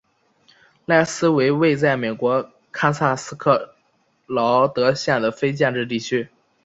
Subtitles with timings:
[0.85, 3.75] 赖斯为位在美国堪萨斯州克
[4.25, 6.27] 劳德县的非建制地区。